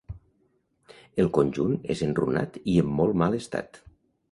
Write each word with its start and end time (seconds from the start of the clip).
El 1.23 1.29
conjunt 1.39 1.77
és 1.95 2.03
enrunat 2.07 2.59
i 2.75 2.81
en 2.87 2.91
molt 3.03 3.23
mal 3.25 3.41
estat. 3.45 3.83